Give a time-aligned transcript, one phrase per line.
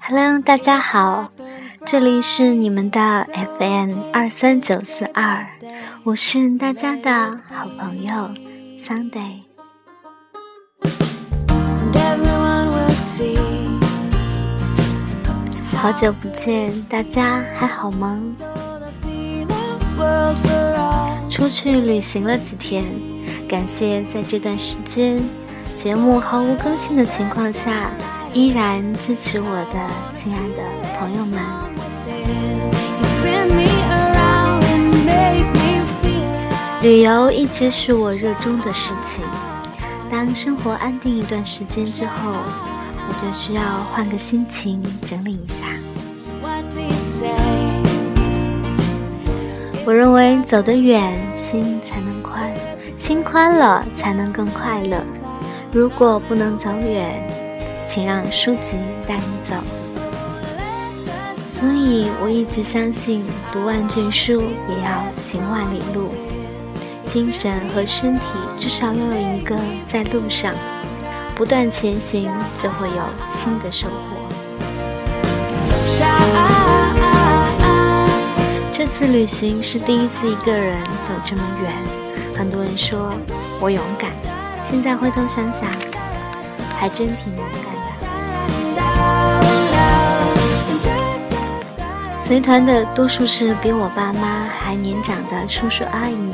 [0.00, 1.30] Hello，大家好，
[1.86, 3.26] 这里是你们的
[3.58, 5.46] FM 二三九四二，
[6.04, 8.30] 我是大家的好朋友
[8.78, 9.40] Sunday。
[15.76, 18.20] 好久不见，大家还好吗？
[21.30, 22.84] 出去旅行了几天，
[23.48, 25.22] 感谢在这段时间
[25.76, 27.90] 节目毫无更新的情况下，
[28.32, 29.78] 依然支持我的
[30.16, 30.64] 亲爱的
[30.98, 31.40] 朋友们。
[36.82, 39.22] 旅游一直是我热衷的事情。
[40.10, 43.62] 当生活安定一段时间之后，我就需要
[43.92, 45.64] 换个心情，整理一下。
[49.84, 52.50] 我认为走得远，心才能宽，
[52.96, 55.00] 心宽了才能更快乐。
[55.76, 57.22] 如果不能走远，
[57.86, 59.54] 请让书籍带你走。
[61.36, 66.14] 所以我一直相信，读万卷书也要行万里路。
[67.04, 68.22] 精神和身体
[68.56, 69.54] 至少要有一个
[69.86, 70.54] 在路上，
[71.34, 74.16] 不断前行，就会有新的收获。
[78.72, 81.70] 这次旅行是第一次一个人走这么远，
[82.34, 83.12] 很多人说
[83.60, 84.10] 我勇敢，
[84.70, 85.68] 现在回头想想，
[86.76, 87.86] 还真挺勇敢的。
[92.18, 96.32] 随团的多数是比我爸妈还年长的叔叔阿姨。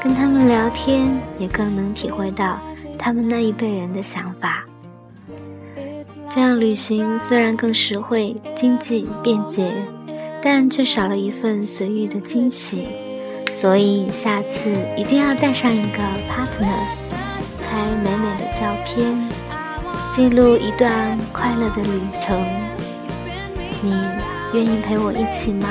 [0.00, 2.56] 跟他们聊天，也更能体会到
[2.96, 4.64] 他们那一辈人的想法。
[6.30, 9.72] 这样旅行虽然更实惠、经济、便捷，
[10.40, 12.86] 但却少了一份随遇的惊喜。
[13.52, 15.98] 所以下次一定要带上一个
[16.30, 16.78] partner，
[17.88, 19.18] 拍美美的照片，
[20.14, 22.38] 记录一段快乐的旅程。
[23.80, 23.92] 你
[24.52, 25.66] 愿意陪我一起吗？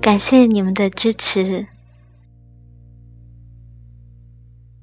[0.00, 1.66] 感谢你们的支持。